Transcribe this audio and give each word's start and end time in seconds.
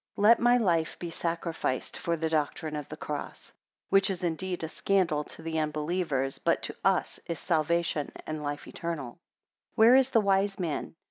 7 0.15 0.23
Let 0.23 0.39
my 0.39 0.57
life 0.57 0.97
be 0.97 1.11
sacrificed 1.11 1.95
for 1.95 2.17
the 2.17 2.27
doctrine 2.27 2.75
of 2.75 2.89
the 2.89 2.97
cross; 2.97 3.53
which 3.89 4.09
is 4.09 4.23
indeed 4.23 4.63
a 4.63 4.67
scandal 4.67 5.23
to 5.25 5.43
the 5.43 5.59
unbelievers, 5.59 6.39
but 6.39 6.63
to 6.63 6.75
us 6.83 7.19
is 7.27 7.37
salvation 7.37 8.11
and 8.25 8.41
life 8.41 8.67
eternal. 8.67 9.19
8 9.73 9.77
Where 9.77 9.95
is 9.95 10.09
the 10.09 10.21
wise 10.21 10.57
man? 10.57 10.95